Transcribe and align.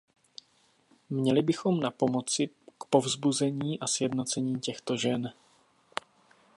Měli 1.09 1.41
bychom 1.41 1.79
napomoci 1.79 2.47
k 2.77 2.83
povzbuzení 2.89 3.79
a 3.79 3.87
sjednocení 3.87 4.59
těchto 4.59 4.97
žen. 4.97 5.33